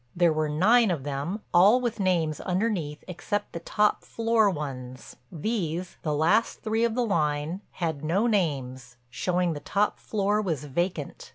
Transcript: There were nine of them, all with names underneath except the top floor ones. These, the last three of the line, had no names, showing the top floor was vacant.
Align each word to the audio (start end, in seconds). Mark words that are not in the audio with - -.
There 0.15 0.33
were 0.33 0.49
nine 0.49 0.89
of 0.89 1.03
them, 1.03 1.41
all 1.53 1.79
with 1.79 1.99
names 1.99 2.39
underneath 2.41 3.03
except 3.07 3.51
the 3.53 3.59
top 3.59 4.03
floor 4.03 4.49
ones. 4.49 5.15
These, 5.31 5.97
the 6.01 6.11
last 6.15 6.63
three 6.63 6.83
of 6.83 6.95
the 6.95 7.05
line, 7.05 7.61
had 7.73 8.03
no 8.03 8.25
names, 8.25 8.97
showing 9.11 9.53
the 9.53 9.59
top 9.59 9.99
floor 9.99 10.41
was 10.41 10.63
vacant. 10.63 11.29